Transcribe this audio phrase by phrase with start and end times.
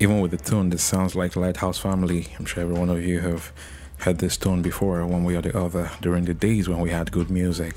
[0.00, 2.28] even with the tune, this sounds like Lighthouse Family.
[2.38, 3.52] I'm sure every one of you have
[3.98, 7.10] had this tune before, one way or the other, during the days when we had
[7.10, 7.74] good music,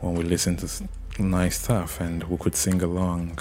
[0.00, 3.40] when we listened to nice stuff and we could sing along.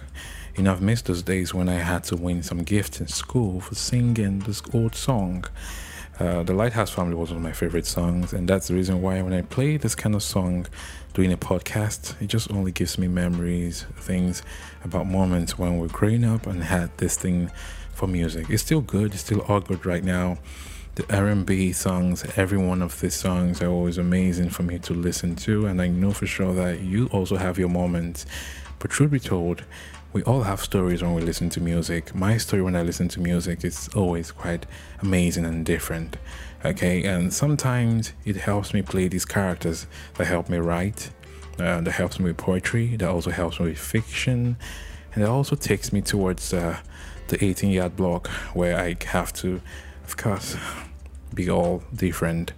[0.55, 3.59] You know, I've missed those days when I had to win some gifts in school
[3.61, 5.45] for singing this old song.
[6.17, 9.21] Uh, the Lighthouse Family was one of my favorite songs, and that's the reason why
[9.21, 10.65] when I play this kind of song
[11.13, 14.41] doing a podcast, it just only gives me memories, things
[14.85, 17.51] about moments when we are growing up and had this thing
[17.91, 18.49] for music.
[18.49, 20.37] It's still good, it's still all good right now.
[20.95, 25.35] The R&B songs, every one of these songs are always amazing for me to listen
[25.37, 28.25] to, and I know for sure that you also have your moments.
[28.79, 29.65] But truth be told,
[30.15, 32.15] we all have stories when we listen to music.
[32.15, 34.65] My story when I listen to music is always quite
[35.01, 36.15] amazing and different.
[36.63, 41.11] Okay, and sometimes it helps me play these characters that help me write,
[41.59, 44.55] uh, that helps me with poetry, that also helps me with fiction,
[45.13, 46.77] and it also takes me towards uh,
[47.27, 49.59] the 18 yard block where I have to,
[50.05, 50.55] of course,
[51.33, 52.53] be all different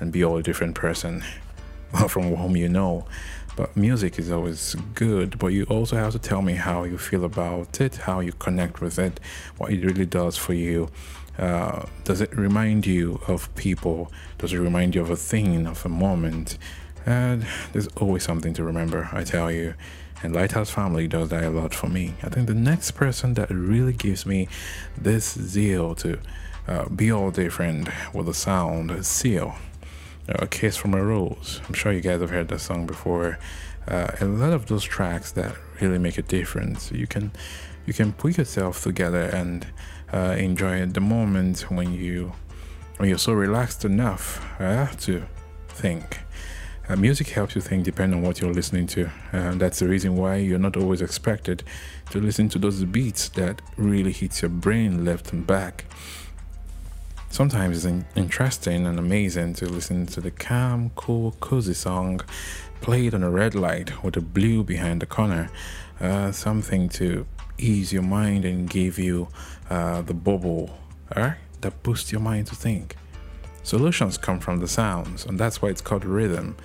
[0.00, 1.22] and be all a different person
[2.08, 3.06] from whom you know.
[3.60, 7.26] But music is always good, but you also have to tell me how you feel
[7.26, 9.20] about it, how you connect with it,
[9.58, 10.88] what it really does for you.
[11.38, 14.10] Uh, does it remind you of people?
[14.38, 16.56] Does it remind you of a thing, of a moment?
[17.04, 19.74] And there's always something to remember, I tell you.
[20.22, 22.14] And Lighthouse Family does that a lot for me.
[22.22, 24.48] I think the next person that really gives me
[24.96, 26.18] this zeal to
[26.66, 29.54] uh, be all different with the sound is Seal
[30.28, 31.60] a Kiss from a Rose.
[31.66, 33.38] I'm sure you guys have heard that song before.
[33.88, 36.92] Uh, a lot of those tracks that really make a difference.
[36.92, 37.32] You can
[37.86, 39.66] you can put yourself together and
[40.12, 42.32] uh, enjoy the moment when you
[42.98, 45.24] when you're so relaxed enough uh, to
[45.68, 46.20] think.
[46.88, 49.08] Uh, music helps you think depending on what you're listening to.
[49.32, 51.62] Uh, that's the reason why you're not always expected
[52.10, 55.84] to listen to those beats that really hits your brain left and back.
[57.32, 62.20] Sometimes it's interesting and amazing to listen to the calm, cool, cozy song
[62.80, 65.48] played on a red light with a blue behind the corner.
[66.00, 67.24] Uh, something to
[67.56, 69.28] ease your mind and give you
[69.70, 70.76] uh, the bubble
[71.14, 72.96] uh, that boosts your mind to think.
[73.62, 76.56] Solutions come from the sounds, and that's why it's called rhythm.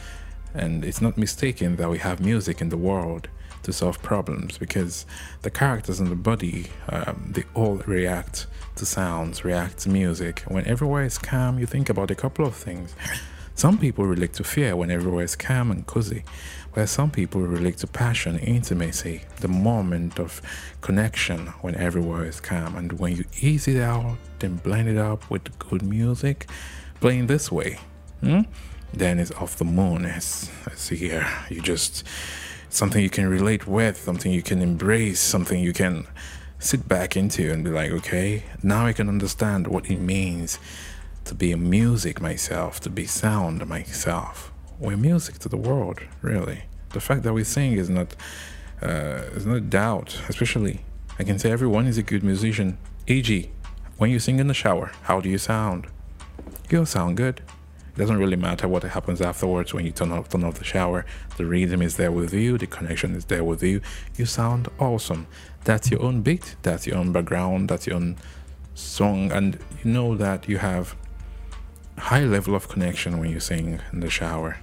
[0.56, 3.28] And it's not mistaken that we have music in the world
[3.66, 5.06] to solve problems because
[5.42, 10.44] the characters in the body um, they all react to sounds, react to music.
[10.48, 12.94] When everywhere is calm, you think about a couple of things.
[13.56, 16.26] Some people relate to fear when everywhere is calm and cozy,
[16.74, 20.42] where some people relate to passion, intimacy, the moment of
[20.82, 22.76] connection when everywhere is calm.
[22.76, 26.48] And when you ease it out, then blend it up with good music,
[27.00, 27.80] playing this way,
[28.20, 28.42] hmm?
[28.94, 30.04] then it's off the moon.
[30.04, 31.26] It's, it's here.
[31.50, 32.04] You just
[32.70, 36.08] something you can relate with, something you can embrace, something you can
[36.60, 40.60] sit back into and be like, okay, now I can understand what it means
[41.26, 44.52] to be a music myself, to be sound myself.
[44.80, 46.64] We're music to the world, really.
[46.90, 48.16] The fact that we sing is not
[48.82, 50.82] uh, is not doubt, especially
[51.18, 52.78] I can say everyone is a good musician.
[53.08, 53.50] E.g.,
[53.98, 55.88] when you sing in the shower, how do you sound?
[56.70, 57.42] You'll sound good.
[57.96, 61.06] It doesn't really matter what happens afterwards when you turn off, turn off the shower.
[61.38, 63.80] The rhythm is there with you, the connection is there with you.
[64.18, 65.28] You sound awesome.
[65.64, 68.18] That's your own beat, that's your own background, that's your own
[68.74, 70.96] song, and you know that you have
[71.98, 74.58] high level of connection when you sing in the shower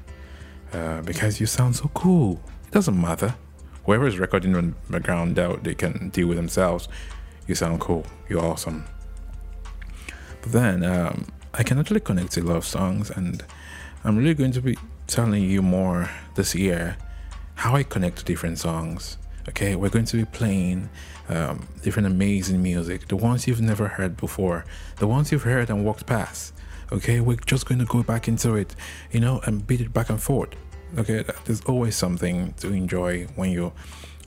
[0.74, 2.38] uh, because you sound so cool.
[2.66, 3.34] It doesn't matter.
[3.84, 6.88] Whoever is recording in the background, out, they can deal with themselves.
[7.46, 8.04] You sound cool.
[8.28, 8.84] You're awesome.
[10.42, 13.44] But then, um, I can actually connect to love songs, and
[14.04, 16.96] I'm really going to be telling you more this year
[17.56, 19.18] how I connect to different songs.
[19.50, 20.88] Okay, we're going to be playing
[21.28, 24.64] um, different amazing music, the ones you've never heard before,
[24.96, 26.54] the ones you've heard and walked past.
[26.90, 28.74] Okay, we're just going to go back into it,
[29.10, 30.54] you know, and beat it back and forth.
[30.96, 33.72] Okay, there's always something to enjoy when you're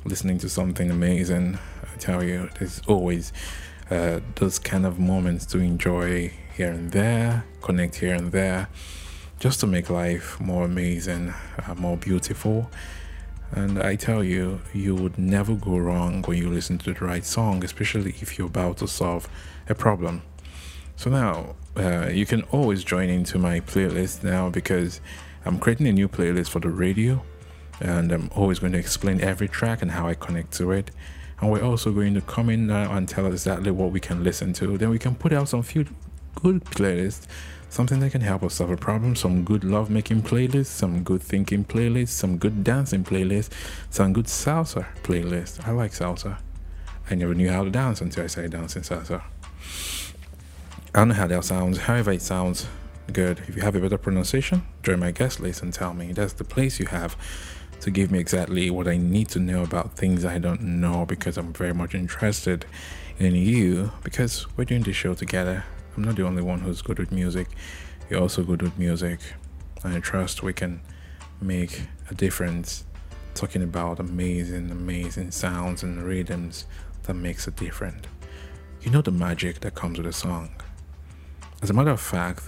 [0.03, 1.57] listening to something amazing.
[1.81, 3.33] I tell you, there's always
[3.89, 8.69] uh, those kind of moments to enjoy here and there, connect here and there,
[9.39, 11.33] just to make life more amazing,
[11.67, 12.71] uh, more beautiful.
[13.51, 17.25] And I tell you, you would never go wrong when you listen to the right
[17.25, 19.27] song, especially if you're about to solve
[19.67, 20.21] a problem.
[20.95, 25.01] So now, uh, you can always join into my playlist now because
[25.43, 27.21] I'm creating a new playlist for the radio
[27.81, 30.91] and I'm always going to explain every track and how I connect to it.
[31.41, 34.23] And we're also going to come in now and tell us exactly what we can
[34.23, 34.77] listen to.
[34.77, 35.85] Then we can put out some few
[36.35, 37.27] good playlist,
[37.69, 41.21] something that can help us solve a problem, some good love making playlist, some good
[41.21, 43.49] thinking playlist, some good dancing playlist,
[43.89, 45.67] some good salsa playlist.
[45.67, 46.37] I like salsa.
[47.09, 49.21] I never knew how to dance until I started dancing salsa.
[50.93, 51.79] I don't know how that sounds.
[51.79, 52.67] However, it sounds
[53.11, 53.41] good.
[53.47, 56.13] If you have a better pronunciation, join my guest list and tell me.
[56.13, 57.15] That's the place you have
[57.81, 61.37] to give me exactly what I need to know about things I don't know because
[61.37, 62.65] I'm very much interested
[63.19, 65.65] in you because we're doing this show together.
[65.95, 67.47] I'm not the only one who's good with music.
[68.09, 69.19] You're also good with music.
[69.83, 70.81] And I trust we can
[71.41, 72.85] make a difference
[73.33, 76.65] talking about amazing, amazing sounds and rhythms
[77.03, 78.07] that makes a difference.
[78.81, 80.49] You know the magic that comes with a song.
[81.61, 82.43] As a matter of fact,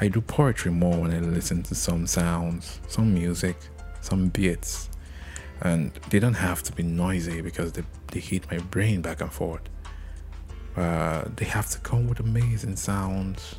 [0.00, 3.56] I do poetry more when I listen to some sounds, some music,
[4.00, 4.90] some beats.
[5.60, 9.32] And they don't have to be noisy because they, they hit my brain back and
[9.32, 9.62] forth.
[10.76, 13.56] Uh, they have to come with amazing sounds,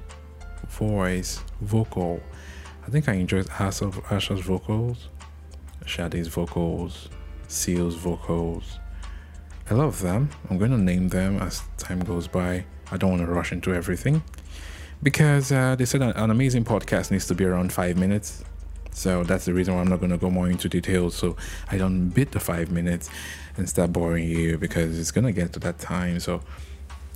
[0.67, 2.21] voice, vocal.
[2.85, 5.09] I think I enjoyed Asha's, vocals,
[5.85, 7.09] Sade's vocals,
[7.47, 8.79] Seal's vocals.
[9.69, 10.29] I love them.
[10.49, 12.65] I'm going to name them as time goes by.
[12.91, 14.23] I don't want to rush into everything
[15.03, 18.43] because uh, they said an amazing podcast needs to be around five minutes.
[18.91, 21.15] So that's the reason why I'm not going to go more into details.
[21.15, 21.37] So
[21.71, 23.09] I don't bid the five minutes
[23.57, 26.19] and start boring you because it's going to get to that time.
[26.19, 26.41] So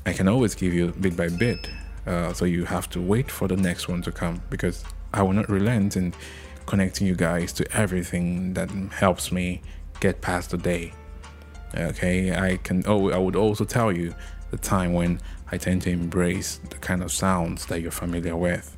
[0.05, 1.69] I can always give you bit by bit.
[2.05, 5.33] Uh, so you have to wait for the next one to come because I will
[5.33, 6.13] not relent in
[6.67, 9.61] connecting you guys to everything that helps me
[9.99, 10.93] get past the day.
[11.75, 12.83] Okay, I can.
[12.85, 14.13] Oh, I would also tell you
[14.51, 15.19] the time when
[15.51, 18.77] I tend to embrace the kind of sounds that you're familiar with.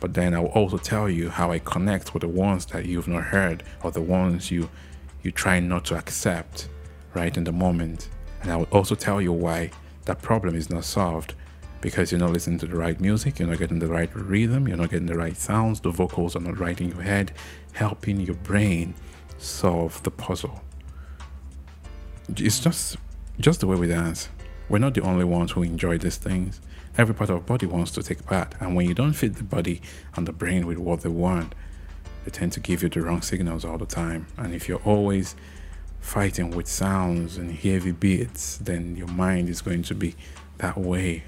[0.00, 3.08] But then I will also tell you how I connect with the ones that you've
[3.08, 4.68] not heard or the ones you
[5.22, 6.68] you try not to accept
[7.14, 8.10] right in the moment.
[8.42, 9.70] And I will also tell you why
[10.06, 11.34] that problem is not solved
[11.80, 14.76] because you're not listening to the right music, you're not getting the right rhythm, you're
[14.76, 17.32] not getting the right sounds, the vocals are not right in your head,
[17.72, 18.94] helping your brain
[19.38, 20.62] solve the puzzle.
[22.28, 22.96] It's just
[23.38, 24.30] just the way we dance.
[24.68, 26.60] We're not the only ones who enjoy these things.
[26.98, 28.54] Every part of our body wants to take part.
[28.58, 29.82] And when you don't fit the body
[30.16, 31.54] and the brain with what they want,
[32.24, 34.26] they tend to give you the wrong signals all the time.
[34.38, 35.36] And if you're always
[36.00, 40.14] fighting with sounds and heavy beats, then your mind is going to be
[40.58, 41.24] that way.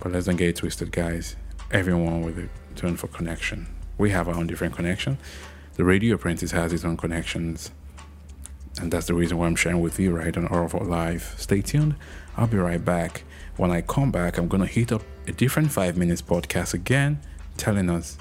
[0.00, 1.36] But let's don't get it twisted, guys.
[1.70, 3.66] Everyone with a turn for connection.
[3.98, 5.18] We have our own different connection.
[5.74, 7.70] The radio apprentice has his own connections.
[8.80, 11.34] And that's the reason why I'm sharing with you right on Oracle Live.
[11.36, 11.96] Stay tuned.
[12.36, 13.24] I'll be right back.
[13.56, 17.20] When I come back, I'm going to hit up a different five minutes podcast again,
[17.56, 18.16] telling us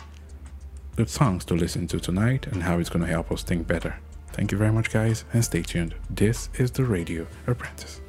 [0.96, 4.00] the songs to listen to tonight and how it's going to help us think better.
[4.40, 5.96] Thank you very much, guys, and stay tuned.
[6.10, 8.00] This is the Radio Apprentice.